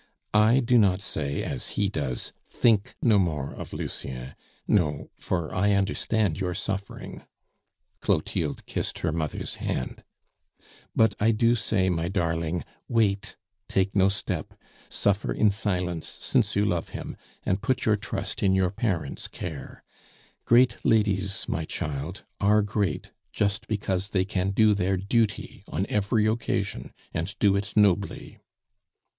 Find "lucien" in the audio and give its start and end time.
3.71-4.33